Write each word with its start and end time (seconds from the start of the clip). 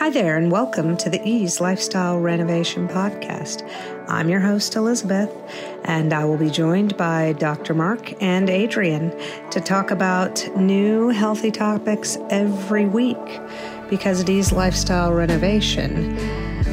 Hi 0.00 0.10
there, 0.10 0.36
and 0.36 0.50
welcome 0.50 0.96
to 0.96 1.08
the 1.08 1.24
E's 1.24 1.60
Lifestyle 1.60 2.18
Renovation 2.18 2.88
Podcast. 2.88 3.62
I'm 4.08 4.28
your 4.28 4.40
host, 4.40 4.74
Elizabeth, 4.74 5.30
and 5.84 6.12
I 6.12 6.24
will 6.24 6.36
be 6.36 6.50
joined 6.50 6.96
by 6.96 7.32
Dr. 7.34 7.74
Mark 7.74 8.20
and 8.20 8.50
Adrian 8.50 9.16
to 9.50 9.60
talk 9.60 9.92
about 9.92 10.44
new 10.56 11.10
healthy 11.10 11.52
topics 11.52 12.18
every 12.28 12.86
week. 12.86 13.40
Because 13.88 14.20
at 14.20 14.28
E's 14.28 14.50
Lifestyle 14.50 15.12
Renovation, 15.12 16.16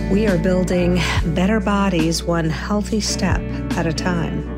we 0.09 0.25
are 0.25 0.39
building 0.39 0.99
better 1.27 1.59
bodies 1.59 2.23
one 2.23 2.49
healthy 2.49 3.01
step 3.01 3.39
at 3.77 3.85
a 3.85 3.93
time. 3.93 4.57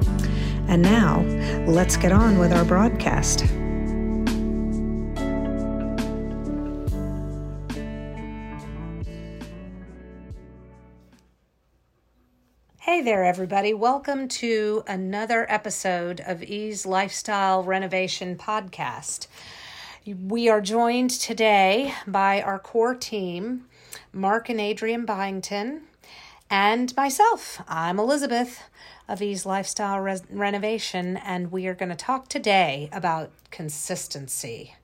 And 0.69 0.81
now, 0.81 1.19
let's 1.67 1.97
get 1.97 2.13
on 2.13 2.39
with 2.39 2.53
our 2.53 2.63
broadcast. 2.63 3.43
Hey 12.93 13.01
there, 13.01 13.25
everybody. 13.25 13.73
Welcome 13.73 14.27
to 14.27 14.83
another 14.85 15.47
episode 15.49 16.21
of 16.27 16.43
E's 16.43 16.85
Lifestyle 16.85 17.63
Renovation 17.63 18.35
Podcast. 18.35 19.25
We 20.05 20.47
are 20.47 20.61
joined 20.61 21.09
today 21.09 21.95
by 22.05 22.39
our 22.43 22.59
core 22.59 22.93
team, 22.93 23.65
Mark 24.11 24.47
and 24.47 24.61
Adrian 24.61 25.07
Byington, 25.07 25.81
and 26.51 26.95
myself. 26.95 27.63
I'm 27.67 27.97
Elizabeth 27.97 28.61
of 29.09 29.23
E's 29.23 29.43
Lifestyle 29.43 29.99
Re- 29.99 30.19
Renovation, 30.29 31.17
and 31.17 31.51
we 31.51 31.65
are 31.65 31.73
going 31.73 31.89
to 31.89 31.95
talk 31.95 32.27
today 32.27 32.89
about 32.93 33.31
consistency. 33.49 34.75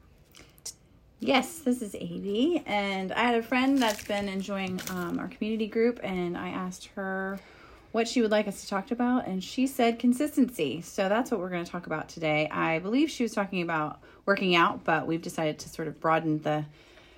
Yes, 1.19 1.59
this 1.59 1.83
is 1.83 1.95
Amy, 1.99 2.63
and 2.65 3.11
I 3.11 3.21
had 3.21 3.35
a 3.35 3.43
friend 3.43 3.79
that's 3.79 4.03
been 4.03 4.27
enjoying 4.27 4.81
um, 4.89 5.19
our 5.19 5.27
community 5.27 5.67
group, 5.67 5.99
and 6.01 6.35
I 6.35 6.49
asked 6.49 6.87
her 6.95 7.39
what 7.91 8.07
she 8.07 8.21
would 8.21 8.31
like 8.31 8.47
us 8.47 8.61
to 8.61 8.67
talk 8.67 8.91
about, 8.91 9.27
and 9.27 9.43
she 9.43 9.65
said 9.65 9.99
consistency. 9.99 10.81
So 10.81 11.09
that's 11.09 11.31
what 11.31 11.39
we're 11.39 11.49
going 11.49 11.65
to 11.65 11.71
talk 11.71 11.87
about 11.87 12.09
today. 12.09 12.47
I 12.49 12.79
believe 12.79 13.09
she 13.09 13.23
was 13.23 13.33
talking 13.33 13.61
about 13.61 13.99
working 14.25 14.55
out, 14.55 14.83
but 14.83 15.07
we've 15.07 15.21
decided 15.21 15.59
to 15.59 15.69
sort 15.69 15.87
of 15.87 15.99
broaden 15.99 16.41
the 16.41 16.65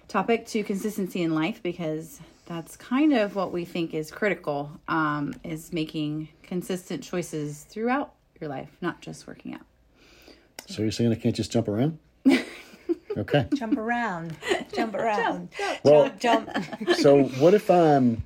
topic 0.07 0.45
to 0.47 0.63
consistency 0.63 1.21
in 1.21 1.35
life 1.35 1.61
because 1.61 2.19
that's 2.45 2.75
kind 2.77 3.13
of 3.13 3.35
what 3.35 3.51
we 3.51 3.65
think 3.65 3.93
is 3.93 4.11
critical 4.11 4.71
um, 4.87 5.33
is 5.43 5.73
making 5.73 6.29
consistent 6.43 7.03
choices 7.03 7.63
throughout 7.63 8.13
your 8.39 8.49
life, 8.49 8.69
not 8.81 9.01
just 9.01 9.27
working 9.27 9.53
out. 9.53 9.61
So 10.67 10.81
you're 10.81 10.91
saying 10.91 11.11
I 11.11 11.15
can't 11.15 11.35
just 11.35 11.51
jump 11.51 11.67
around? 11.67 11.99
Okay. 13.17 13.45
Jump 13.55 13.77
around, 13.77 14.37
jump 14.73 14.95
around, 14.95 15.49
Jump. 15.57 15.79
Well, 15.83 16.11
jump. 16.17 16.49
so 16.95 17.23
what 17.23 17.53
if 17.53 17.69
I'm 17.69 18.23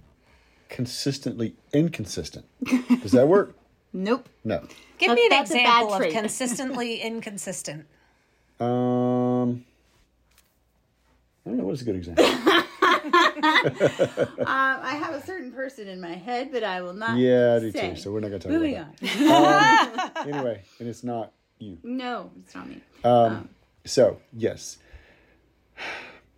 consistently 0.75 1.55
inconsistent? 1.73 2.45
Does 3.01 3.11
that 3.13 3.27
work? 3.27 3.55
Nope. 3.97 4.27
No. 4.43 4.61
Give 4.97 5.13
me 5.13 5.23
an 5.23 5.29
That's- 5.29 5.47
that's 5.47 5.51
a 5.51 5.53
bad 5.53 5.83
example 5.83 5.93
of 5.93 5.99
trait. 6.01 6.11
consistently 6.13 6.99
inconsistent. 7.01 7.85
Um, 8.59 9.63
I 11.45 11.49
don't 11.49 11.57
know. 11.59 11.63
What's 11.63 11.81
a 11.81 11.85
good 11.85 11.95
example? 11.95 12.25
Um, 13.05 14.45
I 14.47 14.99
have 15.01 15.13
a 15.15 15.21
certain 15.25 15.51
person 15.51 15.87
in 15.87 16.01
my 16.01 16.13
head, 16.13 16.51
but 16.51 16.63
I 16.63 16.81
will 16.81 16.93
not. 16.93 17.17
Yeah, 17.17 17.55
I 17.55 17.59
do 17.59 17.71
say. 17.71 17.91
too. 17.91 17.95
So 17.95 18.11
we're 18.11 18.19
not 18.19 18.29
going 18.29 18.41
to 18.41 18.47
talk 18.47 18.51
Moving 18.53 18.75
about 18.75 18.87
on. 18.87 18.95
that. 19.01 20.11
Um, 20.17 20.33
anyway, 20.33 20.61
and 20.79 20.89
it's 20.89 21.03
not 21.03 21.31
you. 21.59 21.77
no, 21.83 22.31
it's 22.43 22.53
not 22.55 22.67
me. 22.67 22.81
Um, 23.03 23.47
so 23.85 24.19
yes, 24.33 24.77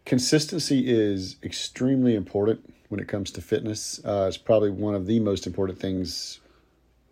consistency 0.06 0.84
is 0.88 1.38
extremely 1.44 2.14
important 2.16 2.72
when 2.90 3.00
it 3.00 3.08
comes 3.08 3.32
to 3.32 3.42
fitness. 3.42 4.00
Uh, 4.04 4.26
it's 4.28 4.38
probably 4.38 4.70
one 4.70 4.96
of 4.96 5.06
the 5.06 5.20
most 5.20 5.48
important 5.48 5.80
things 5.80 6.40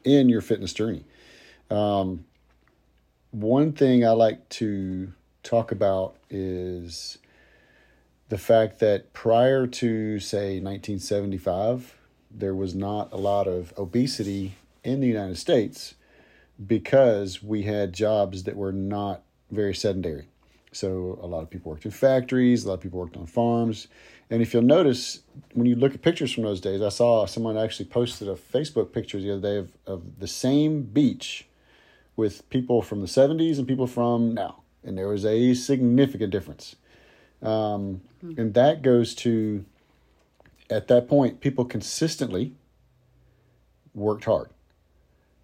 in 0.04 0.30
your 0.30 0.42
fitness 0.42 0.74
journey. 0.74 1.04
Um, 1.70 2.26
one 3.32 3.74
thing 3.74 4.06
I 4.06 4.12
like 4.12 4.48
to 4.50 5.12
talk 5.44 5.72
about 5.72 6.16
is 6.30 7.18
the 8.30 8.38
fact 8.38 8.80
that 8.80 9.14
prior 9.14 9.68
to 9.68 10.20
say 10.20 10.60
1975, 10.60 11.96
there 12.32 12.56
was 12.56 12.74
not 12.74 13.12
a 13.12 13.18
lot 13.18 13.48
of 13.48 13.74
obesity 13.78 14.56
in 14.84 15.02
the 15.02 15.08
United 15.08 15.38
States 15.38 15.96
because 16.66 17.44
we 17.44 17.64
had 17.64 17.94
jobs 17.94 18.44
that 18.44 18.56
were 18.56 18.72
not 18.72 19.24
very 19.52 19.76
sedentary. 19.76 20.28
So 20.72 21.20
a 21.22 21.28
lot 21.28 21.42
of 21.42 21.50
people 21.50 21.72
worked 21.72 21.86
in 21.86 21.92
factories, 21.92 22.66
a 22.66 22.68
lot 22.68 22.76
of 22.76 22.82
people 22.82 23.00
worked 23.00 23.18
on 23.18 23.26
farms. 23.26 23.88
And 24.30 24.42
if 24.42 24.54
you'll 24.54 24.64
notice, 24.64 25.22
when 25.54 25.68
you 25.68 25.76
look 25.76 25.94
at 25.94 26.02
pictures 26.02 26.32
from 26.32 26.44
those 26.44 26.60
days, 26.62 26.82
I 26.82 26.90
saw 26.90 27.26
someone 27.26 27.58
actually 27.58 27.86
posted 27.86 28.28
a 28.28 28.36
Facebook 28.36 28.92
picture 28.92 29.20
the 29.20 29.34
other 29.34 29.42
day 29.42 29.58
of, 29.58 29.72
of 29.86 30.20
the 30.20 30.28
same 30.28 30.82
beach 30.82 31.48
with 32.16 32.50
people 32.50 32.82
from 32.82 33.02
the 33.02 33.08
70s 33.08 33.58
and 33.58 33.68
people 33.68 33.88
from 33.88 34.34
now. 34.34 34.64
And 34.84 34.98
there 34.98 35.08
was 35.08 35.26
a 35.26 35.54
significant 35.54 36.32
difference. 36.32 36.76
Um, 37.42 38.02
And 38.22 38.54
that 38.56 38.82
goes 38.82 39.14
to, 39.16 39.66
at 40.70 40.88
that 40.88 41.08
point, 41.08 41.42
people 41.42 41.66
consistently 41.66 42.56
worked 43.94 44.26
hard. 44.26 44.50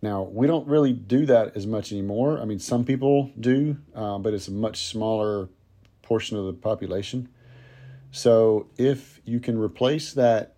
Now, 0.01 0.23
we 0.23 0.47
don't 0.47 0.67
really 0.67 0.93
do 0.93 1.27
that 1.27 1.55
as 1.55 1.67
much 1.67 1.91
anymore. 1.91 2.39
I 2.39 2.45
mean, 2.45 2.57
some 2.57 2.83
people 2.85 3.29
do, 3.39 3.77
uh, 3.93 4.17
but 4.17 4.33
it's 4.33 4.47
a 4.47 4.51
much 4.51 4.87
smaller 4.87 5.49
portion 6.01 6.37
of 6.37 6.45
the 6.45 6.53
population. 6.53 7.29
So, 8.11 8.67
if 8.77 9.21
you 9.23 9.39
can 9.39 9.57
replace 9.57 10.13
that 10.13 10.57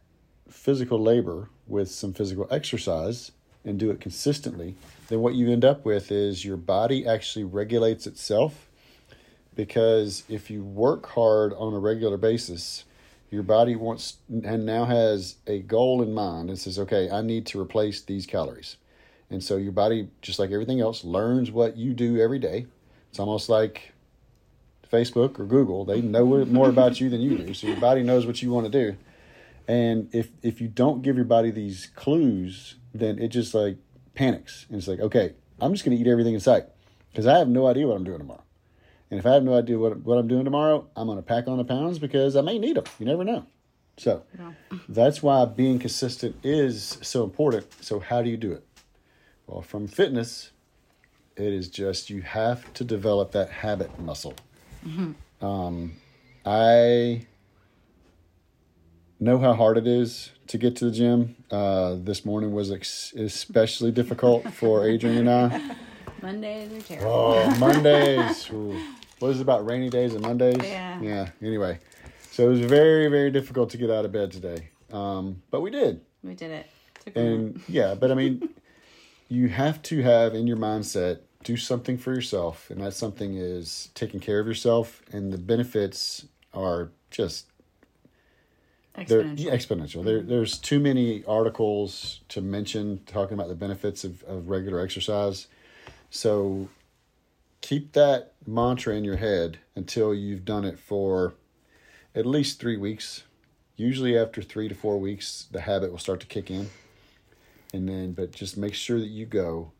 physical 0.49 0.99
labor 0.99 1.49
with 1.67 1.89
some 1.89 2.13
physical 2.13 2.47
exercise 2.49 3.31
and 3.63 3.79
do 3.79 3.91
it 3.91 4.01
consistently, 4.01 4.75
then 5.07 5.19
what 5.19 5.35
you 5.35 5.51
end 5.51 5.63
up 5.63 5.85
with 5.85 6.11
is 6.11 6.43
your 6.43 6.57
body 6.57 7.05
actually 7.07 7.45
regulates 7.45 8.07
itself. 8.07 8.69
Because 9.55 10.23
if 10.27 10.49
you 10.49 10.63
work 10.63 11.05
hard 11.09 11.53
on 11.53 11.73
a 11.73 11.79
regular 11.79 12.17
basis, 12.17 12.85
your 13.29 13.43
body 13.43 13.75
wants 13.75 14.17
and 14.29 14.65
now 14.65 14.85
has 14.85 15.35
a 15.45 15.59
goal 15.59 16.01
in 16.01 16.11
mind 16.11 16.49
and 16.49 16.57
says, 16.57 16.79
okay, 16.79 17.09
I 17.09 17.21
need 17.21 17.45
to 17.47 17.61
replace 17.61 18.01
these 18.01 18.25
calories. 18.25 18.77
And 19.29 19.43
so 19.43 19.57
your 19.57 19.71
body, 19.71 20.09
just 20.21 20.39
like 20.39 20.51
everything 20.51 20.81
else, 20.81 21.03
learns 21.03 21.51
what 21.51 21.77
you 21.77 21.93
do 21.93 22.19
every 22.19 22.39
day. 22.39 22.65
It's 23.09 23.19
almost 23.19 23.49
like 23.49 23.92
Facebook 24.93 25.39
or 25.39 25.45
Google. 25.45 25.85
They 25.85 26.01
know 26.01 26.45
more 26.45 26.69
about 26.69 27.01
you 27.01 27.09
than 27.09 27.21
you 27.21 27.37
do. 27.37 27.53
So 27.53 27.67
your 27.67 27.77
body 27.77 28.03
knows 28.03 28.25
what 28.25 28.41
you 28.41 28.51
want 28.51 28.71
to 28.71 28.71
do. 28.71 28.97
And 29.67 30.13
if 30.13 30.29
if 30.41 30.61
you 30.61 30.67
don't 30.67 31.01
give 31.01 31.15
your 31.15 31.25
body 31.25 31.49
these 31.49 31.89
clues, 31.95 32.75
then 32.93 33.17
it 33.17 33.29
just 33.29 33.53
like 33.53 33.77
panics. 34.13 34.65
And 34.69 34.77
it's 34.77 34.87
like, 34.87 34.99
okay, 34.99 35.33
I'm 35.59 35.73
just 35.73 35.83
going 35.83 35.97
to 35.97 36.01
eat 36.01 36.09
everything 36.09 36.33
in 36.33 36.39
sight 36.39 36.65
because 37.11 37.25
I 37.25 37.37
have 37.37 37.47
no 37.47 37.67
idea 37.67 37.87
what 37.87 37.95
I'm 37.95 38.03
doing 38.03 38.19
tomorrow. 38.19 38.43
And 39.09 39.19
if 39.19 39.25
I 39.25 39.33
have 39.33 39.43
no 39.43 39.57
idea 39.57 39.77
what, 39.77 39.97
what 39.99 40.17
I'm 40.17 40.27
doing 40.27 40.43
tomorrow, 40.43 40.87
I'm 40.95 41.07
going 41.07 41.17
to 41.17 41.23
pack 41.23 41.47
on 41.47 41.57
the 41.57 41.63
pounds 41.63 41.99
because 41.99 42.35
I 42.35 42.41
may 42.41 42.57
need 42.57 42.77
them. 42.77 42.85
You 42.99 43.05
never 43.05 43.23
know. 43.23 43.45
So 43.97 44.23
that's 44.89 45.21
why 45.21 45.45
being 45.45 45.79
consistent 45.79 46.35
is 46.43 46.97
so 47.01 47.23
important. 47.23 47.67
So, 47.83 47.99
how 47.99 48.21
do 48.21 48.29
you 48.29 48.37
do 48.37 48.51
it? 48.51 48.65
Well, 49.45 49.61
from 49.61 49.87
fitness, 49.87 50.51
it 51.35 51.53
is 51.53 51.69
just 51.69 52.09
you 52.09 52.21
have 52.21 52.73
to 52.73 52.83
develop 52.83 53.31
that 53.33 53.49
habit 53.49 53.99
muscle. 53.99 54.33
Um, 55.41 55.93
I 56.45 57.25
know 59.19 59.37
how 59.39 59.53
hard 59.53 59.77
it 59.77 59.87
is 59.87 60.31
to 60.47 60.57
get 60.57 60.75
to 60.77 60.85
the 60.85 60.91
gym. 60.91 61.35
Uh, 61.49 61.95
this 61.97 62.25
morning 62.25 62.51
was 62.53 62.71
ex- 62.71 63.13
especially 63.13 63.91
difficult 63.91 64.47
for 64.53 64.87
Adrian 64.87 65.27
and 65.27 65.29
I. 65.29 65.75
Mondays 66.21 66.71
are 66.71 66.81
terrible. 66.81 67.11
Oh, 67.11 67.55
Mondays. 67.57 68.49
What 69.19 69.29
is 69.29 69.39
it 69.39 69.43
about 69.43 69.65
rainy 69.65 69.89
days 69.89 70.13
and 70.15 70.21
Mondays? 70.21 70.57
Yeah. 70.61 70.99
Yeah. 71.01 71.29
Anyway, 71.41 71.79
so 72.31 72.47
it 72.47 72.49
was 72.49 72.59
very, 72.59 73.07
very 73.07 73.31
difficult 73.31 73.69
to 73.69 73.77
get 73.77 73.89
out 73.89 74.03
of 74.03 74.11
bed 74.11 74.33
today. 74.33 74.67
Um, 74.91 75.41
but 75.49 75.61
we 75.61 75.71
did. 75.71 76.01
We 76.21 76.33
did 76.33 76.51
it. 76.51 76.65
Took. 77.05 77.15
And 77.15 77.61
yeah, 77.69 77.95
but 77.95 78.11
I 78.11 78.15
mean, 78.15 78.49
you 79.29 79.47
have 79.47 79.81
to 79.83 80.01
have 80.01 80.35
in 80.35 80.45
your 80.45 80.57
mindset 80.57 81.19
do 81.43 81.57
something 81.57 81.97
for 81.97 82.13
yourself, 82.13 82.69
and 82.69 82.81
that 82.81 82.93
something 82.93 83.35
is 83.35 83.89
taking 83.93 84.19
care 84.19 84.39
of 84.39 84.47
yourself, 84.47 85.01
and 85.11 85.31
the 85.31 85.37
benefits 85.37 86.25
are 86.53 86.91
just 87.11 87.47
they're 89.07 89.23
exponential. 89.23 89.39
yeah, 89.39 89.51
exponential. 89.51 90.03
There, 90.03 90.19
mm-hmm. 90.19 90.29
there's 90.29 90.57
too 90.57 90.79
many 90.79 91.23
articles 91.25 92.21
to 92.29 92.41
mention 92.41 93.01
talking 93.05 93.33
about 93.33 93.47
the 93.47 93.55
benefits 93.55 94.03
of, 94.03 94.23
of 94.23 94.49
regular 94.49 94.79
exercise. 94.79 95.47
So 96.09 96.69
keep 97.61 97.93
that 97.93 98.33
mantra 98.45 98.95
in 98.95 99.03
your 99.03 99.17
head 99.17 99.57
until 99.75 100.13
you've 100.13 100.45
done 100.45 100.63
it 100.63 100.77
for 100.77 101.33
at 102.13 102.25
least 102.25 102.59
three 102.59 102.77
weeks. 102.77 103.23
Usually, 103.75 104.15
after 104.15 104.43
three 104.43 104.67
to 104.67 104.75
four 104.75 104.99
weeks, 104.99 105.47
the 105.51 105.61
habit 105.61 105.91
will 105.91 105.97
start 105.97 106.19
to 106.19 106.27
kick 106.27 106.51
in. 106.51 106.69
And 107.73 107.89
then, 107.89 108.11
but 108.11 108.31
just 108.31 108.55
make 108.55 108.75
sure 108.75 108.99
that 108.99 109.07
you 109.07 109.25
go 109.25 109.71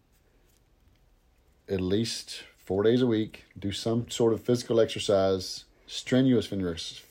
at 1.70 1.82
least 1.82 2.44
four 2.58 2.84
days 2.84 3.02
a 3.02 3.08
week, 3.08 3.46
do 3.58 3.72
some 3.72 4.10
sort 4.10 4.34
of 4.34 4.42
physical 4.42 4.80
exercise, 4.80 5.66
strenuous, 5.88 6.50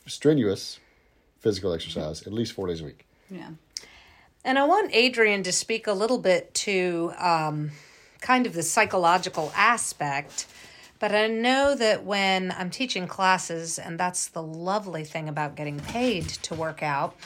strenuous 0.07 0.79
physical 1.41 1.73
exercise 1.73 2.23
at 2.27 2.33
least 2.33 2.53
four 2.53 2.69
days 2.69 2.81
a 2.81 2.85
week. 2.85 3.05
Yeah. 3.31 3.51
And 4.45 4.59
I 4.59 4.65
want 4.65 4.95
Adrian 4.95 5.43
to 5.45 5.53
speak 5.53 5.87
a 5.87 5.93
little 5.93 6.19
bit 6.19 6.53
to 6.55 7.13
um, 7.19 7.71
kind 8.21 8.47
of 8.47 8.55
the 8.55 8.63
psychological 8.63 9.53
aspect. 9.55 10.47
But 10.99 11.15
I 11.15 11.27
know 11.27 11.75
that 11.75 12.05
when 12.05 12.53
I'm 12.57 12.71
teaching 12.71 13.09
classes, 13.09 13.79
and 13.79 13.99
that's 13.99 14.29
the 14.29 14.43
lovely 14.43 15.05
thing 15.05 15.29
about 15.29 15.57
getting 15.57 15.81
paid 15.81 16.29
to 16.29 16.55
work 16.55 16.83
out, 16.83 17.17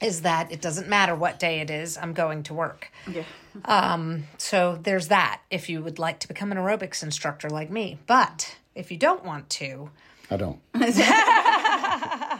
is 0.00 0.22
that 0.22 0.50
it 0.50 0.60
doesn't 0.60 0.88
matter 0.88 1.14
what 1.14 1.38
day 1.38 1.60
it 1.60 1.70
is, 1.70 1.96
I'm 1.96 2.12
going 2.12 2.42
to 2.44 2.54
work. 2.54 2.90
Yeah. 3.08 3.22
Um, 3.64 4.24
so 4.38 4.78
there's 4.82 5.08
that 5.08 5.42
if 5.50 5.68
you 5.68 5.82
would 5.82 5.98
like 5.98 6.20
to 6.20 6.28
become 6.28 6.52
an 6.52 6.58
aerobics 6.58 7.02
instructor 7.02 7.50
like 7.50 7.70
me. 7.70 7.98
But 8.06 8.56
if 8.74 8.90
you 8.90 8.96
don't 8.96 9.24
want 9.24 9.50
to, 9.50 9.90
I 10.30 10.36
don't. 10.36 10.60
uh, 10.74 12.38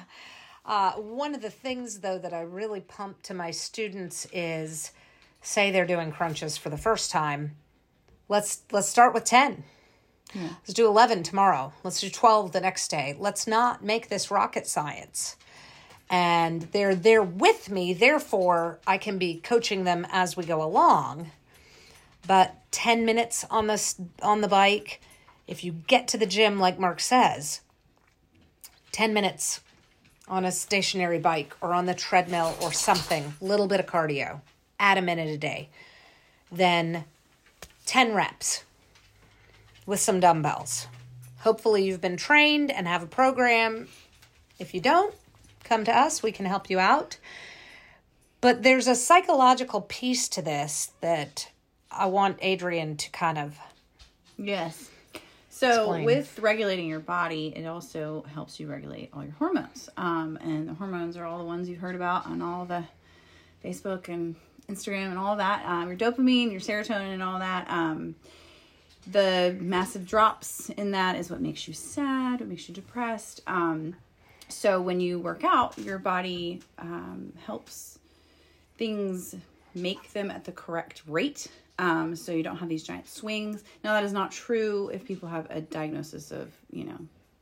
one 0.93 1.35
of 1.35 1.43
the 1.43 1.51
things 1.51 2.01
though 2.01 2.19
that 2.19 2.33
I 2.33 2.43
really 2.43 2.81
pump 2.81 3.23
to 3.23 3.35
my 3.35 3.51
students 3.51 4.27
is 4.33 4.93
say 5.41 5.71
they're 5.71 5.87
doing 5.87 6.13
crunches 6.13 6.57
for 6.57 6.71
the 6.71 6.79
first 6.79 7.11
time. 7.11 7.57
Let's 8.29 8.63
let's 8.71 8.89
start 8.89 9.15
with 9.15 9.25
10. 9.25 9.65
Let's 10.35 10.73
do 10.73 10.87
11 10.87 11.25
tomorrow. 11.25 11.75
Let's 11.83 12.01
do 12.01 12.09
12 12.09 12.53
the 12.53 12.61
next 12.61 12.89
day. 12.89 13.15
Let's 13.19 13.47
not 13.47 13.85
make 13.85 14.09
this 14.09 14.31
rocket 14.31 14.67
science. 14.67 15.37
And 16.13 16.63
they're 16.73 16.95
there 16.95 17.23
with 17.23 17.71
me, 17.71 17.95
therefore 17.95 18.79
I 18.87 18.99
can 18.99 19.17
be 19.17 19.41
coaching 19.41 19.85
them 19.85 20.07
as 20.13 20.37
we 20.37 20.45
go 20.45 20.63
along. 20.63 21.31
But 22.27 22.55
10 22.71 23.07
minutes 23.07 23.47
on 23.51 23.67
the 23.67 23.95
on 24.23 24.43
the 24.43 24.49
bike, 24.49 25.01
if 25.47 25.65
you 25.65 25.73
get 25.73 26.07
to 26.09 26.19
the 26.19 26.27
gym 26.27 26.61
like 26.61 26.79
Mark 26.79 27.01
says, 27.01 27.63
10 28.93 29.15
minutes 29.15 29.63
on 30.29 30.45
a 30.45 30.53
stationary 30.53 31.19
bike 31.19 31.57
or 31.63 31.73
on 31.73 31.87
the 31.87 31.95
treadmill 31.95 32.57
or 32.61 32.75
something, 32.75 33.33
little 33.41 33.67
bit 33.67 33.81
of 33.81 33.87
cardio, 33.87 34.43
add 34.79 34.99
a 34.99 35.03
minute 35.03 35.31
a 35.31 35.39
day. 35.39 35.71
Then 36.51 37.05
10 37.87 38.15
reps 38.15 38.65
with 39.87 39.99
some 39.99 40.21
dumbbells. 40.21 40.89
Hopefully, 41.39 41.85
you've 41.85 42.03
been 42.03 42.19
trained 42.19 42.71
and 42.71 42.87
have 42.87 43.03
a 43.03 43.07
program. 43.07 43.89
If 44.59 44.75
you 44.75 44.81
don't, 44.81 45.15
come 45.65 45.85
to 45.85 45.97
us, 45.97 46.23
we 46.23 46.33
can 46.33 46.47
help 46.47 46.71
you 46.71 46.79
out. 46.79 47.19
But 48.41 48.63
there's 48.63 48.89
a 48.89 48.95
psychological 48.95 49.83
piece 49.83 50.29
to 50.31 50.43
this 50.43 50.93
that 51.01 51.51
I 51.91 52.07
want 52.07 52.39
Adrian 52.41 52.97
to 52.97 53.11
kind 53.11 53.39
of 53.39 53.59
Yes. 54.37 54.91
So 55.49 55.69
Explain. 55.69 56.05
with 56.05 56.39
regulating 56.41 56.89
your 56.89 56.99
body, 57.01 57.53
it 57.55 57.67
also 57.67 58.25
helps 58.35 58.59
you 58.59 58.67
regulate 58.67 59.11
all 59.13 59.23
your 59.23 59.35
hormones. 59.35 59.89
Um, 59.97 60.39
and 60.43 60.69
the 60.69 60.75
hormones 60.75 61.17
are 61.17 61.25
all 61.25 61.39
the 61.39 61.45
ones 61.45 61.69
you've 61.69 61.79
heard 61.79 61.95
about 61.95 62.27
on 62.27 62.43
all 62.43 62.65
the 62.65 62.83
Facebook 63.65 64.09
and 64.09 64.35
Instagram 64.69 65.11
and 65.11 65.19
all 65.19 65.37
that. 65.37 65.65
Um, 65.67 65.89
your 65.89 65.97
dopamine, 65.97 66.51
your 66.51 66.61
serotonin, 66.61 67.13
and 67.13 67.23
all 67.23 67.39
that. 67.39 67.71
Um, 67.71 68.17
the 69.11 69.57
massive 69.61 70.07
drops 70.07 70.71
in 70.71 70.93
that 70.93 71.17
is 71.17 71.31
what 71.31 71.41
makes 71.41 71.69
you 71.69 71.75
sad, 71.75 72.41
what 72.41 72.49
makes 72.49 72.69
you 72.69 72.75
depressed. 72.75 73.41
Um, 73.47 73.95
so 74.53 74.81
when 74.81 75.01
you 75.01 75.19
work 75.19 75.45
out, 75.45 75.77
your 75.79 75.99
body 75.99 76.61
um, 76.79 77.33
helps 77.47 77.99
things 78.77 79.35
make 79.75 80.13
them 80.13 80.31
at 80.31 80.45
the 80.45 80.53
correct 80.53 81.03
rate. 81.07 81.49
Um, 81.79 82.15
so 82.15 82.33
you 82.33 82.43
don't 82.43 82.59
have 82.59 82.69
these 82.69 82.83
giant 82.83 83.09
swings. 83.09 83.65
Now 83.83 83.95
that 83.95 84.05
is 84.05 84.13
not 84.13 84.31
true 84.31 84.91
if 84.93 85.05
people 85.05 85.29
have 85.29 85.47
a 85.51 85.61
diagnosis 85.61 86.31
of 86.31 86.53
you 86.71 86.85
know 86.85 86.99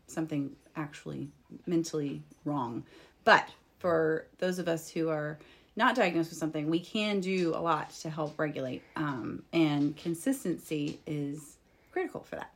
something 0.06 0.54
actually 0.76 1.28
mentally 1.66 2.22
wrong. 2.44 2.84
But 3.24 3.48
for 3.78 4.26
those 4.38 4.58
of 4.58 4.68
us 4.68 4.88
who 4.88 5.08
are 5.08 5.38
not 5.76 5.94
diagnosed 5.94 6.30
with 6.30 6.38
something 6.38 6.68
we 6.68 6.80
can 6.80 7.20
do 7.20 7.52
a 7.54 7.60
lot 7.60 7.90
to 7.90 8.10
help 8.10 8.38
regulate 8.38 8.82
um, 8.96 9.42
and 9.52 9.96
consistency 9.96 10.98
is 11.06 11.56
critical 11.92 12.20
for 12.20 12.36
that 12.36 12.52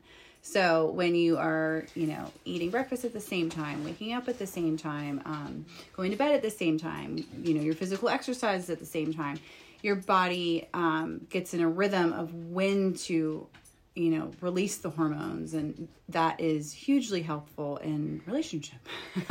so 0.46 0.90
when 0.90 1.14
you 1.14 1.38
are, 1.38 1.86
you 1.94 2.06
know, 2.06 2.30
eating 2.44 2.68
breakfast 2.68 3.02
at 3.06 3.14
the 3.14 3.20
same 3.20 3.48
time, 3.48 3.82
waking 3.82 4.12
up 4.12 4.28
at 4.28 4.38
the 4.38 4.46
same 4.46 4.76
time, 4.76 5.22
um, 5.24 5.64
going 5.96 6.10
to 6.10 6.18
bed 6.18 6.32
at 6.32 6.42
the 6.42 6.50
same 6.50 6.78
time, 6.78 7.24
you 7.42 7.54
know, 7.54 7.62
your 7.62 7.74
physical 7.74 8.10
exercises 8.10 8.68
at 8.68 8.78
the 8.78 8.84
same 8.84 9.14
time, 9.14 9.40
your 9.80 9.96
body 9.96 10.68
um, 10.74 11.26
gets 11.30 11.54
in 11.54 11.62
a 11.62 11.68
rhythm 11.68 12.12
of 12.12 12.34
when 12.34 12.92
to, 12.92 13.46
you 13.94 14.10
know, 14.10 14.32
release 14.42 14.76
the 14.76 14.90
hormones, 14.90 15.54
and 15.54 15.88
that 16.10 16.38
is 16.40 16.74
hugely 16.74 17.22
helpful 17.22 17.78
in 17.78 18.20
relationship, 18.26 18.78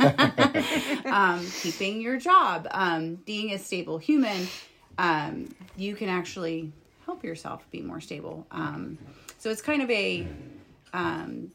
um, 1.06 1.46
keeping 1.62 2.00
your 2.00 2.18
job, 2.18 2.66
um, 2.72 3.14
being 3.24 3.52
a 3.52 3.58
stable 3.58 3.98
human. 3.98 4.48
Um, 4.98 5.54
you 5.76 5.94
can 5.94 6.08
actually 6.08 6.72
help 7.04 7.22
yourself 7.22 7.64
be 7.70 7.82
more 7.82 8.00
stable. 8.00 8.48
Um, 8.50 8.98
so 9.38 9.50
it's 9.50 9.62
kind 9.62 9.80
of 9.80 9.90
a 9.90 10.26
um, 10.94 11.50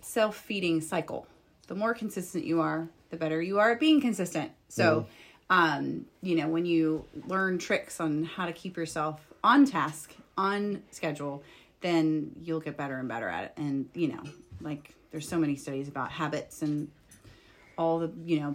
self 0.00 0.36
feeding 0.36 0.80
cycle. 0.80 1.26
The 1.66 1.74
more 1.74 1.92
consistent 1.92 2.44
you 2.44 2.62
are, 2.62 2.88
the 3.10 3.16
better 3.16 3.42
you 3.42 3.58
are 3.58 3.72
at 3.72 3.80
being 3.80 4.00
consistent. 4.00 4.52
So, 4.68 5.06
um, 5.50 6.06
you 6.22 6.36
know, 6.36 6.48
when 6.48 6.64
you 6.64 7.04
learn 7.26 7.58
tricks 7.58 8.00
on 8.00 8.24
how 8.24 8.46
to 8.46 8.52
keep 8.52 8.76
yourself 8.76 9.20
on 9.44 9.66
task, 9.66 10.14
on 10.38 10.82
schedule, 10.90 11.42
then 11.80 12.32
you'll 12.42 12.60
get 12.60 12.76
better 12.76 12.98
and 12.98 13.08
better 13.08 13.28
at 13.28 13.44
it. 13.44 13.52
And, 13.56 13.88
you 13.94 14.08
know, 14.08 14.22
like 14.60 14.94
there's 15.10 15.28
so 15.28 15.38
many 15.38 15.56
studies 15.56 15.88
about 15.88 16.10
habits 16.12 16.62
and 16.62 16.88
all 17.76 17.98
the, 17.98 18.10
you 18.24 18.40
know, 18.40 18.54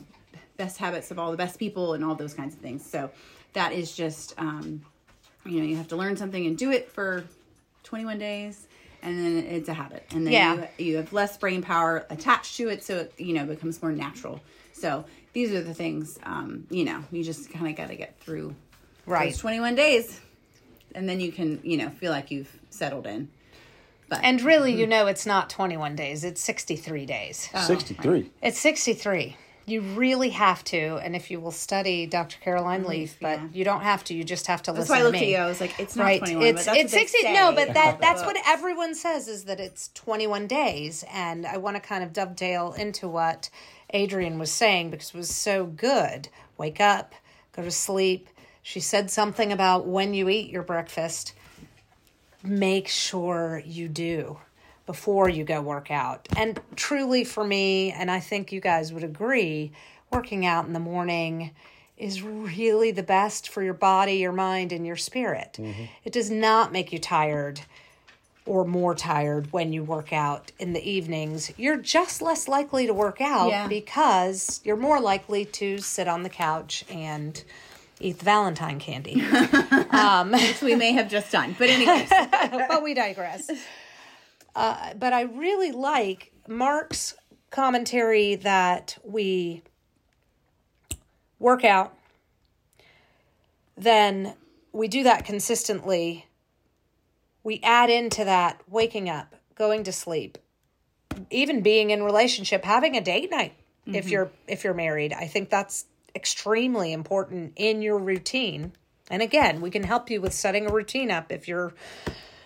best 0.57 0.77
habits 0.77 1.11
of 1.11 1.19
all 1.19 1.31
the 1.31 1.37
best 1.37 1.59
people 1.59 1.93
and 1.93 2.03
all 2.03 2.15
those 2.15 2.33
kinds 2.33 2.55
of 2.55 2.61
things. 2.61 2.85
So 2.85 3.11
that 3.53 3.73
is 3.73 3.93
just, 3.93 4.33
um, 4.37 4.85
you 5.45 5.59
know, 5.59 5.65
you 5.65 5.75
have 5.75 5.89
to 5.89 5.97
learn 5.97 6.15
something 6.15 6.45
and 6.45 6.57
do 6.57 6.71
it 6.71 6.89
for 6.89 7.25
21 7.83 8.19
days 8.19 8.67
and 9.03 9.17
then 9.25 9.37
it's 9.45 9.69
a 9.69 9.73
habit 9.73 10.05
and 10.11 10.25
then 10.25 10.33
Yeah. 10.33 10.67
you, 10.77 10.85
you 10.85 10.95
have 10.97 11.11
less 11.13 11.37
brain 11.37 11.61
power 11.61 12.05
attached 12.09 12.57
to 12.57 12.69
it 12.69 12.83
so 12.83 12.97
it 12.99 13.13
you 13.17 13.33
know 13.33 13.45
becomes 13.45 13.81
more 13.81 13.91
natural 13.91 14.41
so 14.73 15.05
these 15.33 15.51
are 15.51 15.61
the 15.61 15.73
things 15.73 16.19
um, 16.23 16.65
you 16.69 16.85
know 16.85 17.03
you 17.11 17.23
just 17.23 17.49
kind 17.51 17.67
of 17.67 17.75
got 17.75 17.87
to 17.89 17.95
get 17.95 18.19
through 18.19 18.55
Right. 19.05 19.31
those 19.31 19.39
21 19.39 19.75
days 19.75 20.19
and 20.93 21.07
then 21.09 21.19
you 21.19 21.31
can 21.31 21.59
you 21.63 21.77
know 21.77 21.89
feel 21.89 22.11
like 22.11 22.31
you've 22.31 22.59
settled 22.69 23.07
in 23.07 23.29
but 24.09 24.19
And 24.23 24.41
really, 24.41 24.73
you 24.77 24.87
know, 24.87 25.07
it's 25.07 25.25
not 25.25 25.49
21 25.49 25.95
days, 25.95 26.25
it's 26.25 26.41
63 26.41 27.05
days. 27.05 27.47
63. 27.57 28.29
It's 28.41 28.59
63. 28.59 29.37
You 29.71 29.81
really 29.81 30.29
have 30.29 30.63
to, 30.65 30.97
and 30.97 31.15
if 31.15 31.31
you 31.31 31.39
will 31.39 31.51
study 31.51 32.05
Dr. 32.05 32.37
Caroline 32.41 32.81
mm-hmm, 32.81 32.89
Leaf, 32.89 33.17
but 33.21 33.39
yeah. 33.39 33.47
you 33.53 33.63
don't 33.63 33.81
have 33.81 34.03
to, 34.05 34.13
you 34.13 34.23
just 34.23 34.47
have 34.47 34.61
to 34.63 34.71
that's 34.71 34.89
listen 34.89 34.93
why 34.93 34.97
I 34.97 34.99
to 34.99 35.05
looked 35.05 35.19
me. 35.19 35.33
at 35.33 35.39
you 35.39 35.45
I 35.45 35.47
was 35.47 35.61
like 35.61 35.79
it's 35.79 35.95
not 35.95 36.03
right 36.03 36.19
21 36.19 36.43
it's 36.43 36.65
but 36.65 36.65
that's 36.65 36.77
it's 36.79 36.93
what 36.93 36.99
they 36.99 37.05
60 37.05 37.17
say 37.21 37.33
no 37.33 37.51
but 37.53 37.73
that 37.73 37.99
that's 37.99 38.21
what 38.23 38.37
everyone 38.45 38.95
says 38.95 39.27
is 39.27 39.45
that 39.45 39.59
it's 39.59 39.89
21 39.93 40.47
days 40.47 41.03
and 41.11 41.45
i 41.45 41.57
want 41.57 41.75
to 41.75 41.81
kind 41.81 42.03
of 42.03 42.13
dovetail 42.13 42.73
into 42.73 43.07
what 43.07 43.49
adrian 43.93 44.39
was 44.39 44.51
saying 44.51 44.89
because 44.89 45.09
it 45.09 45.15
was 45.15 45.33
so 45.33 45.65
good 45.65 46.29
wake 46.57 46.79
up 46.79 47.13
go 47.53 47.63
to 47.63 47.71
sleep 47.71 48.27
she 48.61 48.79
said 48.79 49.09
something 49.09 49.51
about 49.51 49.87
when 49.87 50.13
you 50.13 50.29
eat 50.29 50.49
your 50.49 50.63
breakfast 50.63 51.33
make 52.43 52.87
sure 52.87 53.61
you 53.65 53.87
do 53.87 54.37
before 54.85 55.29
you 55.29 55.43
go 55.43 55.61
work 55.61 55.91
out. 55.91 56.27
And 56.35 56.59
truly 56.75 57.23
for 57.23 57.43
me, 57.43 57.91
and 57.91 58.09
I 58.11 58.19
think 58.19 58.51
you 58.51 58.59
guys 58.59 58.91
would 58.91 59.03
agree, 59.03 59.71
working 60.11 60.45
out 60.45 60.65
in 60.65 60.73
the 60.73 60.79
morning 60.79 61.51
is 61.97 62.21
really 62.23 62.91
the 62.91 63.03
best 63.03 63.47
for 63.47 63.61
your 63.61 63.75
body, 63.75 64.13
your 64.15 64.31
mind, 64.31 64.71
and 64.71 64.85
your 64.85 64.95
spirit. 64.95 65.57
Mm-hmm. 65.59 65.83
It 66.03 66.11
does 66.11 66.31
not 66.31 66.71
make 66.71 66.91
you 66.91 66.97
tired 66.99 67.61
or 68.47 68.65
more 68.65 68.95
tired 68.95 69.53
when 69.53 69.71
you 69.71 69.83
work 69.83 70.11
out 70.11 70.51
in 70.57 70.73
the 70.73 70.83
evenings. 70.89 71.51
You're 71.57 71.77
just 71.77 72.21
less 72.21 72.47
likely 72.47 72.87
to 72.87 72.93
work 72.93 73.21
out 73.21 73.49
Yeah. 73.51 73.67
because 73.67 74.59
you're 74.63 74.75
more 74.77 74.99
likely 74.99 75.45
to 75.45 75.77
sit 75.77 76.07
on 76.07 76.23
the 76.23 76.29
couch 76.29 76.83
and 76.89 77.41
eat 77.99 78.17
the 78.17 78.25
Valentine 78.25 78.79
candy. 78.79 79.23
Um, 79.91 80.31
which 80.31 80.61
we 80.61 80.73
may 80.73 80.93
have 80.93 81.09
just 81.09 81.31
done 81.31 81.53
but 81.59 81.69
anyways 81.69 82.09
but 82.69 82.81
we 82.81 82.93
digress. 82.93 83.51
Uh, 84.55 84.93
but 84.95 85.13
I 85.13 85.21
really 85.21 85.71
like 85.71 86.31
Mark's 86.47 87.15
commentary 87.49 88.35
that 88.35 88.97
we 89.03 89.63
work 91.39 91.63
out, 91.63 91.97
then 93.77 94.35
we 94.71 94.87
do 94.87 95.03
that 95.03 95.25
consistently. 95.25 96.27
We 97.43 97.59
add 97.63 97.89
into 97.89 98.23
that 98.25 98.61
waking 98.67 99.09
up, 99.09 99.35
going 99.55 99.83
to 99.83 99.91
sleep, 99.91 100.37
even 101.29 101.61
being 101.61 101.89
in 101.89 102.03
relationship, 102.03 102.63
having 102.63 102.95
a 102.95 103.01
date 103.01 103.31
night 103.31 103.53
if 103.87 104.09
you're 104.09 104.31
if 104.47 104.63
you're 104.63 104.73
married. 104.73 105.13
I 105.13 105.25
think 105.27 105.49
that's 105.49 105.85
extremely 106.15 106.93
important 106.93 107.53
in 107.55 107.81
your 107.81 107.97
routine. 107.97 108.73
And 109.09 109.21
again, 109.21 109.59
we 109.61 109.71
can 109.71 109.83
help 109.83 110.09
you 110.09 110.21
with 110.21 110.33
setting 110.33 110.67
a 110.67 110.73
routine 110.73 111.11
up 111.11 111.31
if 111.31 111.47
you're 111.47 111.73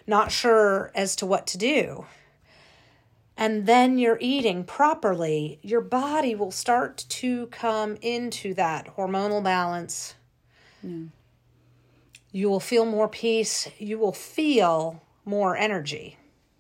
not 0.08 0.32
sure 0.32 0.92
as 0.96 1.16
to 1.18 1.26
what 1.26 1.48
to 1.48 1.58
do. 1.58 2.06
and 3.38 3.66
then 3.66 3.98
you're 3.98 4.18
eating 4.22 4.64
properly, 4.64 5.60
your 5.62 5.82
body 5.82 6.34
will 6.36 6.52
start 6.52 7.04
to 7.10 7.48
come 7.48 7.98
into 8.02 8.54
that 8.54 8.96
hormonal 8.96 9.44
balance. 9.44 10.16
You 12.32 12.50
will 12.50 12.60
feel 12.60 12.86
more 12.86 13.08
peace. 13.10 13.68
You 13.78 13.98
will 13.98 14.14
feel 14.14 15.02
more 15.26 15.58
energy. 15.58 16.18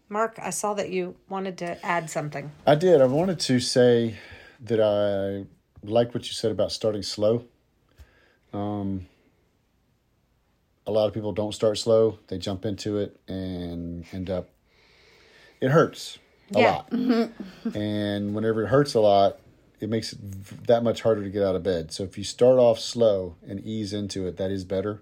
Mark, 0.09 0.37
I 0.41 0.49
saw 0.49 0.73
that 0.73 0.89
you 0.89 1.15
wanted 1.29 1.57
to 1.59 1.83
add 1.85 2.09
something. 2.09 2.51
I 2.65 2.75
did. 2.75 3.01
I 3.01 3.05
wanted 3.05 3.39
to 3.41 3.59
say 3.59 4.15
that 4.61 4.79
I 4.81 5.45
like 5.87 6.13
what 6.13 6.27
you 6.27 6.33
said 6.33 6.51
about 6.51 6.71
starting 6.71 7.03
slow. 7.03 7.45
Um, 8.53 9.07
a 10.87 10.91
lot 10.91 11.07
of 11.07 11.13
people 11.13 11.31
don't 11.31 11.53
start 11.53 11.77
slow; 11.77 12.19
they 12.27 12.37
jump 12.37 12.65
into 12.65 12.97
it 12.97 13.19
and 13.27 14.05
end 14.11 14.29
up. 14.29 14.49
It 15.61 15.71
hurts 15.71 16.19
a 16.53 16.59
Yeah. 16.59 16.71
lot, 16.71 16.91
and 17.75 18.35
whenever 18.35 18.63
it 18.63 18.67
hurts 18.67 18.93
a 18.93 18.99
lot, 18.99 19.39
it 19.79 19.89
makes 19.89 20.13
it 20.13 20.67
that 20.67 20.83
much 20.83 21.01
harder 21.01 21.23
to 21.23 21.29
get 21.29 21.43
out 21.43 21.55
of 21.55 21.63
bed. 21.63 21.91
So 21.91 22.03
if 22.03 22.17
you 22.17 22.23
start 22.23 22.59
off 22.59 22.79
slow 22.79 23.35
and 23.47 23.59
ease 23.65 23.93
into 23.93 24.27
it, 24.27 24.37
that 24.37 24.51
is 24.51 24.63
better. 24.63 25.01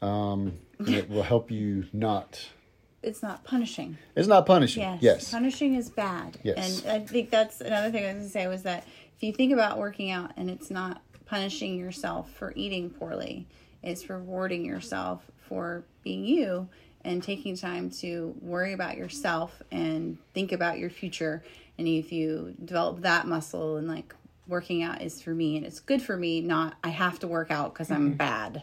Um, 0.00 0.58
it 0.86 1.08
will 1.08 1.22
help 1.24 1.50
you 1.50 1.86
not. 1.92 2.48
It's 3.02 3.22
not 3.22 3.44
punishing. 3.44 3.96
It's 4.16 4.28
not 4.28 4.44
punishing. 4.46 4.82
Yes. 4.82 4.98
Yes. 5.02 5.30
Punishing 5.30 5.74
is 5.74 5.88
bad. 5.88 6.38
Yes. 6.42 6.82
And 6.84 6.90
I 7.02 7.06
think 7.06 7.30
that's 7.30 7.60
another 7.60 7.90
thing 7.90 8.04
I 8.04 8.08
was 8.08 8.14
going 8.16 8.24
to 8.26 8.30
say 8.30 8.46
was 8.48 8.62
that 8.64 8.84
if 9.16 9.22
you 9.22 9.32
think 9.32 9.52
about 9.52 9.78
working 9.78 10.10
out 10.10 10.32
and 10.36 10.50
it's 10.50 10.70
not 10.70 11.00
punishing 11.24 11.76
yourself 11.76 12.30
for 12.32 12.52
eating 12.56 12.90
poorly, 12.90 13.46
it's 13.82 14.08
rewarding 14.08 14.64
yourself 14.64 15.22
for 15.48 15.84
being 16.02 16.24
you 16.24 16.68
and 17.04 17.22
taking 17.22 17.56
time 17.56 17.90
to 17.90 18.34
worry 18.40 18.72
about 18.72 18.96
yourself 18.96 19.62
and 19.70 20.18
think 20.34 20.52
about 20.52 20.78
your 20.78 20.90
future. 20.90 21.42
And 21.78 21.86
if 21.86 22.12
you 22.12 22.54
develop 22.64 23.02
that 23.02 23.26
muscle 23.26 23.76
and 23.76 23.86
like 23.86 24.14
working 24.46 24.82
out 24.82 25.00
is 25.00 25.22
for 25.22 25.30
me 25.30 25.56
and 25.56 25.64
it's 25.64 25.80
good 25.80 26.02
for 26.02 26.16
me, 26.16 26.40
not 26.40 26.74
I 26.82 26.88
have 26.88 27.18
to 27.20 27.28
work 27.28 27.50
out 27.50 27.72
because 27.72 27.90
I'm 27.90 28.12
bad 28.14 28.62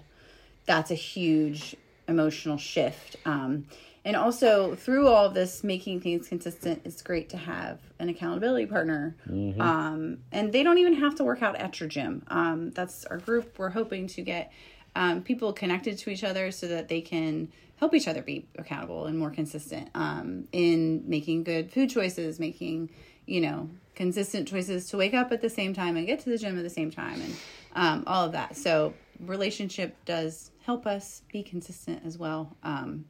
that's 0.66 0.92
a 0.92 0.96
huge 0.96 1.76
emotional 2.08 2.58
shift. 2.58 3.16
Um, 3.26 3.66
and 4.04 4.16
also 4.16 4.76
through 4.76 5.08
all 5.08 5.30
this, 5.30 5.64
making 5.64 6.02
things 6.02 6.28
consistent, 6.28 6.82
it's 6.86 7.02
great 7.02 7.30
to 7.30 7.38
have 7.38 7.80
an 7.98 8.10
accountability 8.10 8.68
partner. 8.68 9.16
Um, 9.60 10.20
and 10.32 10.54
they 10.54 10.62
don't 10.62 10.78
even 10.78 10.94
have 10.96 11.16
to 11.16 11.24
work 11.24 11.42
out 11.42 11.56
at 11.56 11.80
your 11.80 11.90
gym. 11.90 12.24
Um, 12.28 12.70
that's 12.72 13.06
our 13.06 13.18
group. 13.18 13.58
We're 13.58 13.70
hoping 13.70 14.06
to 14.08 14.22
get 14.22 14.52
um, 14.96 15.22
people 15.22 15.54
connected 15.54 15.98
to 16.00 16.10
each 16.10 16.24
other 16.24 16.52
so 16.52 16.68
that 16.68 16.88
they 16.88 17.02
can 17.02 17.50
help 17.78 17.94
each 17.94 18.08
other 18.08 18.22
be 18.22 18.48
accountable 18.58 19.06
and 19.06 19.18
more 19.18 19.30
consistent 19.30 19.90
um, 19.96 20.48
in 20.52 21.04
making 21.08 21.44
good 21.44 21.72
food 21.72 21.90
choices, 21.90 22.40
making, 22.40 22.90
you 23.26 23.42
know, 23.42 23.70
consistent 23.96 24.48
choices 24.48 24.90
to 24.90 24.98
wake 24.98 25.14
up 25.14 25.32
at 25.32 25.42
the 25.42 25.50
same 25.50 25.74
time 25.74 25.98
and 25.98 26.08
get 26.08 26.20
to 26.20 26.30
the 26.30 26.38
gym 26.38 26.58
at 26.58 26.64
the 26.64 26.70
same 26.70 26.92
time 26.92 27.22
and 27.22 27.36
um, 27.76 28.04
all 28.08 28.26
of 28.26 28.32
that. 28.32 28.56
So 28.56 28.94
relationship 29.20 29.96
does 30.06 30.52
help 30.64 30.86
us 30.86 31.22
be 31.32 31.44
consistent 31.44 32.02
as 32.06 32.18
well. 32.18 32.56
Um, 32.64 33.06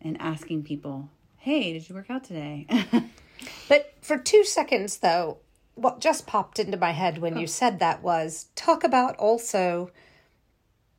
and 0.00 0.20
asking 0.20 0.62
people, 0.62 1.08
hey, 1.36 1.72
did 1.72 1.88
you 1.88 1.94
work 1.94 2.10
out 2.10 2.24
today? 2.24 2.66
But 3.68 3.92
for 4.00 4.18
two 4.18 4.44
seconds, 4.44 4.98
though, 4.98 5.38
what 5.74 6.00
just 6.00 6.26
popped 6.26 6.58
into 6.58 6.78
my 6.78 6.92
head 6.92 7.18
when 7.18 7.36
you 7.36 7.46
said 7.46 7.78
that 7.78 8.02
was 8.02 8.46
talk 8.54 8.82
about 8.82 9.16
also 9.16 9.90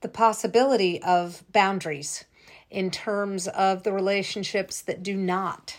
the 0.02 0.10
possibility 0.10 1.02
of 1.02 1.44
boundaries 1.52 2.26
in 2.70 2.92
terms 2.92 3.48
of 3.48 3.84
the 3.84 3.92
relationships 3.92 4.82
that 4.82 5.02
do 5.02 5.16
not 5.16 5.78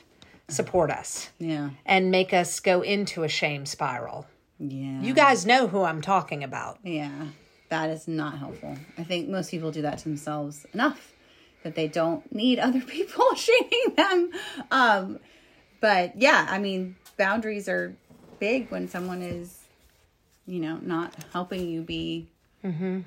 support 0.48 0.90
us 0.90 1.30
yeah. 1.38 1.70
and 1.84 2.10
make 2.10 2.32
us 2.32 2.60
go 2.60 2.80
into 2.80 3.22
a 3.22 3.28
shame 3.28 3.66
spiral. 3.66 4.26
Yeah. 4.58 5.00
You 5.00 5.14
guys 5.14 5.46
know 5.46 5.68
who 5.68 5.82
I'm 5.82 6.00
talking 6.00 6.42
about. 6.42 6.78
Yeah, 6.82 7.26
that 7.68 7.90
is 7.90 8.08
not 8.08 8.38
helpful. 8.38 8.76
I 8.96 9.04
think 9.04 9.28
most 9.28 9.50
people 9.50 9.70
do 9.70 9.82
that 9.82 9.98
to 9.98 10.04
themselves 10.04 10.66
enough 10.72 11.12
that 11.62 11.74
they 11.74 11.88
don't 11.88 12.32
need 12.32 12.58
other 12.58 12.80
people 12.86 13.34
shaming 13.36 13.94
them. 13.96 14.30
Um, 14.70 15.20
but 15.80 16.20
yeah, 16.20 16.46
I 16.48 16.58
mean, 16.58 16.96
boundaries 17.16 17.68
are 17.68 17.94
big 18.38 18.70
when 18.70 18.88
someone 18.88 19.22
is, 19.22 19.60
you 20.46 20.60
know, 20.60 20.78
not 20.82 21.14
helping 21.32 21.68
you 21.68 21.82
be 21.82 22.28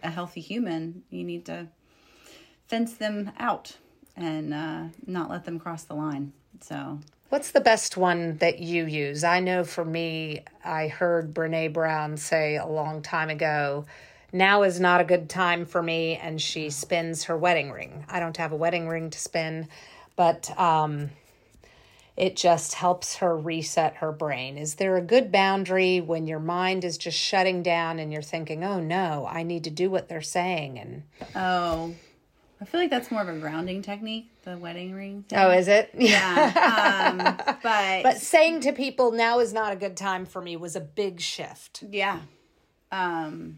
a 0.01 0.09
healthy 0.09 0.41
human. 0.41 1.03
You 1.09 1.23
need 1.23 1.45
to 1.45 1.67
fence 2.67 2.93
them 2.93 3.31
out 3.37 3.77
and 4.15 4.53
uh, 4.53 4.83
not 5.05 5.29
let 5.29 5.45
them 5.45 5.59
cross 5.59 5.83
the 5.83 5.93
line. 5.93 6.33
So 6.61 6.99
What's 7.31 7.51
the 7.51 7.61
best 7.61 7.95
one 7.95 8.35
that 8.37 8.59
you 8.59 8.85
use? 8.85 9.23
I 9.23 9.39
know 9.39 9.63
for 9.63 9.85
me, 9.85 10.43
I 10.65 10.89
heard 10.89 11.33
Brene 11.33 11.71
Brown 11.71 12.17
say 12.17 12.57
a 12.57 12.65
long 12.65 13.01
time 13.01 13.29
ago, 13.29 13.85
now 14.33 14.63
is 14.63 14.81
not 14.81 14.99
a 14.99 15.05
good 15.05 15.29
time 15.29 15.65
for 15.65 15.81
me, 15.81 16.17
and 16.17 16.41
she 16.41 16.69
spins 16.69 17.23
her 17.23 17.37
wedding 17.37 17.71
ring. 17.71 18.05
I 18.09 18.19
don't 18.19 18.35
have 18.35 18.51
a 18.51 18.57
wedding 18.57 18.89
ring 18.89 19.09
to 19.11 19.17
spin, 19.17 19.69
but 20.17 20.57
um, 20.59 21.09
it 22.17 22.35
just 22.35 22.73
helps 22.75 23.15
her 23.17 23.35
reset 23.37 23.95
her 23.97 24.11
brain. 24.11 24.57
Is 24.57 24.75
there 24.75 24.97
a 24.97 25.01
good 25.01 25.31
boundary 25.31 26.01
when 26.01 26.27
your 26.27 26.39
mind 26.39 26.83
is 26.83 26.97
just 26.97 27.17
shutting 27.17 27.63
down 27.63 27.99
and 27.99 28.11
you're 28.11 28.21
thinking, 28.21 28.63
oh 28.63 28.79
no, 28.79 29.27
I 29.29 29.43
need 29.43 29.63
to 29.63 29.69
do 29.69 29.89
what 29.89 30.09
they're 30.09 30.21
saying? 30.21 30.77
And 30.79 31.03
Oh, 31.35 31.95
I 32.59 32.65
feel 32.65 32.81
like 32.81 32.89
that's 32.91 33.09
more 33.09 33.21
of 33.21 33.29
a 33.29 33.39
grounding 33.39 33.81
technique, 33.81 34.29
the 34.43 34.57
wedding 34.57 34.93
ring. 34.93 35.23
Thing. 35.29 35.39
oh, 35.39 35.49
is 35.51 35.67
it? 35.67 35.89
Yeah. 35.97 37.11
Um, 37.11 37.17
but, 37.63 38.03
But 38.03 38.17
saying 38.17 38.61
to 38.61 38.71
people, 38.73 39.11
now 39.11 39.39
is 39.39 39.51
not 39.53 39.73
a 39.73 39.75
good 39.75 39.97
time 39.97 40.25
for 40.25 40.41
me 40.41 40.55
was 40.55 40.75
a 40.75 40.81
big 40.81 41.19
shift. 41.19 41.83
yeah. 41.89 42.19
Um, 42.91 43.57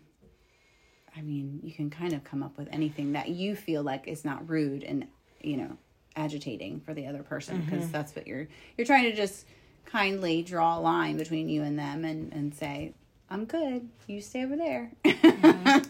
I 1.18 1.22
mean, 1.22 1.60
you 1.64 1.72
can 1.74 1.90
kind 1.90 2.14
of 2.14 2.24
come 2.24 2.42
up 2.44 2.58
with 2.58 2.68
anything 2.72 3.14
that 3.14 3.30
you 3.30 3.56
feel 3.56 3.84
like 3.84 4.08
is 4.08 4.24
not 4.24 4.48
rude 4.50 4.84
and, 4.84 5.08
you 5.42 5.58
know, 5.58 5.78
agitating 6.16 6.82
for 6.82 6.94
the 6.94 7.08
other 7.08 7.24
person 7.24 7.62
because 7.62 7.84
mm-hmm. 7.84 7.92
that's 7.92 8.16
what 8.16 8.28
you're 8.28 8.48
you're 8.78 8.86
trying 8.86 9.04
to 9.04 9.16
just 9.16 9.46
kindly 9.86 10.42
draw 10.44 10.78
a 10.78 10.82
line 10.82 11.18
between 11.18 11.50
you 11.50 11.64
and 11.64 11.78
them 11.78 12.06
and 12.06 12.32
and 12.34 12.54
say, 12.54 12.94
"I'm 13.30 13.46
good. 13.46 13.90
You 14.08 14.22
stay 14.22 14.44
over 14.44 14.56
there." 14.56 14.92
Mm-hmm. 15.04 15.90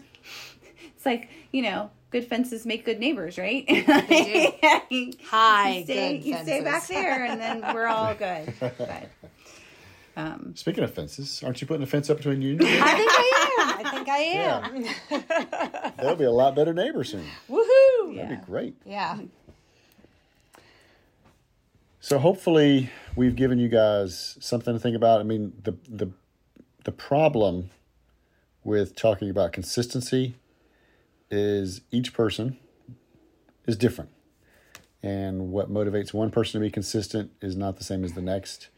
it's 0.96 1.06
like, 1.06 1.28
you 1.52 1.62
know, 1.62 1.90
good 2.10 2.26
fences 2.26 2.64
make 2.64 2.84
good 2.84 3.00
neighbors, 3.00 3.38
right? 3.38 3.64
Hi, 3.68 3.78
you 4.90 5.84
stay, 5.84 6.18
good 6.18 6.24
you 6.24 6.36
stay 6.42 6.60
back 6.62 6.86
there, 6.86 7.24
and 7.24 7.40
then 7.40 7.74
we're 7.74 7.86
all 7.86 8.14
good. 8.18 8.54
But 8.60 9.10
um, 10.16 10.54
Speaking 10.54 10.84
of 10.84 10.94
fences, 10.94 11.42
aren't 11.44 11.60
you 11.60 11.66
putting 11.66 11.82
a 11.82 11.86
fence 11.86 12.08
up 12.08 12.18
between 12.18 12.40
you 12.40 12.52
and 12.52 12.60
your 12.60 12.70
I 12.70 12.94
think 12.94 13.10
I 13.12 13.48
am. 13.58 13.86
I 13.86 13.90
think 13.90 14.08
I 14.08 14.18
am. 15.90 15.96
They'll 15.98 16.16
be 16.16 16.24
a 16.24 16.30
lot 16.30 16.54
better 16.54 16.72
neighbor 16.72 17.04
soon. 17.04 17.24
Woohoo! 17.50 18.16
That'd 18.16 18.40
be 18.40 18.46
great. 18.46 18.76
Yeah. 18.84 19.18
So 22.04 22.18
hopefully 22.18 22.90
we've 23.16 23.34
given 23.34 23.58
you 23.58 23.70
guys 23.70 24.36
something 24.38 24.74
to 24.74 24.78
think 24.78 24.94
about. 24.94 25.20
I 25.20 25.22
mean, 25.22 25.54
the 25.62 25.74
the 25.88 26.10
the 26.84 26.92
problem 26.92 27.70
with 28.62 28.94
talking 28.94 29.30
about 29.30 29.54
consistency 29.54 30.34
is 31.30 31.80
each 31.90 32.12
person 32.12 32.58
is 33.66 33.78
different. 33.78 34.10
And 35.02 35.50
what 35.50 35.72
motivates 35.72 36.12
one 36.12 36.30
person 36.30 36.60
to 36.60 36.66
be 36.66 36.70
consistent 36.70 37.30
is 37.40 37.56
not 37.56 37.78
the 37.78 37.84
same 37.84 38.04
as 38.04 38.12
the 38.12 38.20
next. 38.20 38.68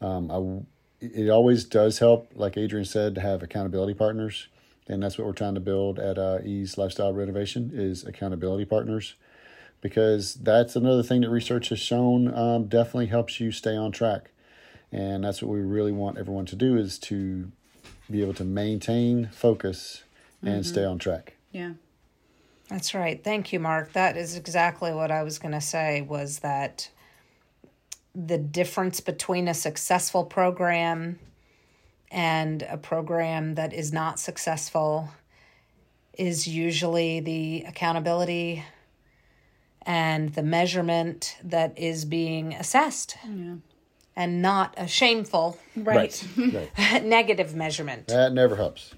Um, 0.00 0.30
I, 0.30 1.04
it 1.04 1.28
always 1.28 1.64
does 1.64 1.98
help, 1.98 2.30
like 2.36 2.56
Adrian 2.56 2.84
said, 2.84 3.16
to 3.16 3.20
have 3.20 3.42
accountability 3.42 3.94
partners, 3.94 4.46
and 4.86 5.02
that's 5.02 5.18
what 5.18 5.26
we're 5.26 5.32
trying 5.32 5.54
to 5.54 5.60
build 5.60 5.98
at 5.98 6.16
uh, 6.16 6.38
E's 6.44 6.78
Lifestyle 6.78 7.12
Renovation 7.12 7.72
is 7.74 8.04
accountability 8.04 8.66
partners, 8.66 9.16
because 9.80 10.34
that's 10.34 10.76
another 10.76 11.02
thing 11.02 11.20
that 11.22 11.30
research 11.30 11.68
has 11.68 11.78
shown 11.78 12.32
um, 12.34 12.66
definitely 12.66 13.06
helps 13.06 13.40
you 13.40 13.52
stay 13.52 13.76
on 13.76 13.92
track, 13.92 14.30
and 14.92 15.24
that's 15.24 15.42
what 15.42 15.52
we 15.52 15.60
really 15.60 15.92
want 15.92 16.18
everyone 16.18 16.46
to 16.46 16.56
do 16.56 16.76
is 16.76 16.98
to 16.98 17.50
be 18.10 18.22
able 18.22 18.34
to 18.34 18.44
maintain 18.44 19.28
focus 19.32 20.04
and 20.42 20.64
stay 20.64 20.84
on 20.84 20.98
track. 20.98 21.36
yeah. 21.52 21.72
That's 22.68 22.94
right. 22.94 23.22
Thank 23.22 23.52
you, 23.52 23.60
Mark. 23.60 23.94
That 23.94 24.16
is 24.16 24.36
exactly 24.36 24.92
what 24.92 25.10
I 25.10 25.22
was 25.22 25.38
going 25.38 25.52
to 25.52 25.60
say 25.60 26.02
was 26.02 26.40
that 26.40 26.90
the 28.14 28.36
difference 28.36 29.00
between 29.00 29.48
a 29.48 29.54
successful 29.54 30.24
program 30.24 31.18
and 32.10 32.62
a 32.62 32.76
program 32.76 33.54
that 33.54 33.72
is 33.72 33.92
not 33.92 34.18
successful 34.18 35.08
is 36.18 36.46
usually 36.46 37.20
the 37.20 37.64
accountability 37.66 38.64
and 39.82 40.34
the 40.34 40.42
measurement 40.42 41.36
that 41.42 41.78
is 41.78 42.04
being 42.04 42.54
assessed 42.54 43.16
and 44.16 44.42
not 44.42 44.74
a 44.76 44.86
shameful 44.88 45.58
Right. 45.76 46.22
right. 46.36 46.70
negative 47.04 47.54
measurement. 47.54 48.08
That 48.08 48.32
never 48.32 48.56
helps. 48.56 48.94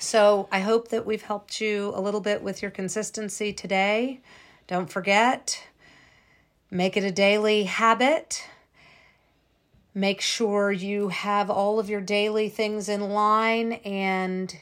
So 0.00 0.48
I 0.50 0.60
hope 0.60 0.88
that 0.88 1.04
we've 1.04 1.22
helped 1.22 1.60
you 1.60 1.92
a 1.94 2.00
little 2.00 2.20
bit 2.20 2.42
with 2.42 2.62
your 2.62 2.70
consistency 2.70 3.52
today. 3.52 4.20
Don't 4.66 4.90
forget, 4.90 5.64
make 6.70 6.96
it 6.96 7.04
a 7.04 7.10
daily 7.10 7.64
habit. 7.64 8.46
Make 9.94 10.20
sure 10.20 10.70
you 10.70 11.08
have 11.08 11.50
all 11.50 11.78
of 11.80 11.90
your 11.90 12.00
daily 12.00 12.48
things 12.48 12.88
in 12.88 13.00
line 13.10 13.72
and 13.84 14.56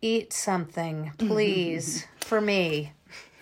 eat 0.00 0.32
something, 0.32 1.12
please, 1.18 2.06
for 2.20 2.40
me. 2.40 2.92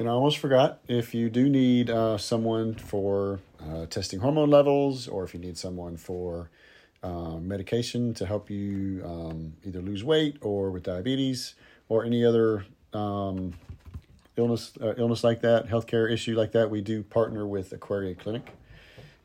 And 0.01 0.09
I 0.09 0.13
almost 0.13 0.39
forgot 0.39 0.81
if 0.89 1.15
you 1.15 1.29
do 1.29 1.51
need 1.51 1.91
uh, 1.91 2.17
someone 2.17 2.75
for 2.75 3.39
uh, 3.63 3.85
testing 3.85 4.21
hormone 4.21 4.49
levels 4.49 5.07
or 5.07 5.25
if 5.25 5.35
you 5.35 5.41
need 5.41 5.59
someone 5.59 5.99
for 5.99 6.49
uh, 7.03 7.37
medication 7.37 8.15
to 8.15 8.25
help 8.25 8.49
you 8.49 9.03
um, 9.05 9.53
either 9.63 9.83
lose 9.83 10.03
weight 10.03 10.39
or 10.41 10.71
with 10.71 10.85
diabetes 10.85 11.55
or 11.91 12.03
any 12.07 12.25
other 12.25 12.65
um, 12.95 13.53
illness 14.39 14.73
uh, 14.81 14.95
illness 14.97 15.23
like 15.23 15.43
that, 15.43 15.69
healthcare 15.69 16.11
issue 16.11 16.35
like 16.35 16.53
that, 16.53 16.71
we 16.71 16.81
do 16.81 17.03
partner 17.03 17.47
with 17.47 17.71
Aquarian 17.75 18.15
Clinic, 18.15 18.53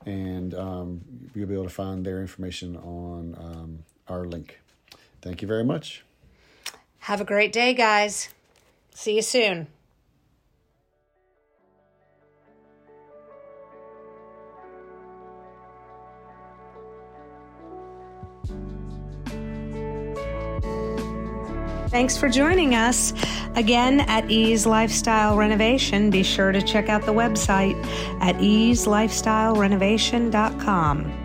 and 0.05 0.53
um, 0.55 1.00
you'll 1.34 1.48
be 1.48 1.53
able 1.53 1.63
to 1.63 1.70
find 1.70 2.05
their 2.05 2.20
information 2.20 2.75
on 2.75 3.34
um, 3.39 3.79
our 4.10 4.25
link. 4.25 4.60
Thank 5.22 5.41
you 5.41 5.48
very 5.48 5.63
much. 5.63 6.03
Have 7.00 7.22
a 7.22 7.25
great 7.25 7.53
day, 7.53 7.74
guys. 7.74 8.27
See 8.94 9.15
you 9.15 9.22
soon. 9.22 9.67
Thanks 21.89 22.18
for 22.18 22.30
joining 22.30 22.74
us 22.75 23.13
again 23.56 24.01
at 24.01 24.30
E's 24.30 24.65
Lifestyle 24.65 25.38
Renovation. 25.38 26.10
Be 26.10 26.24
sure 26.24 26.51
to 26.51 26.62
check 26.62 26.89
out 26.89 27.06
the 27.06 27.13
website 27.13 27.82
at 28.22 28.36
easelifestylerenovation.com. 28.36 31.25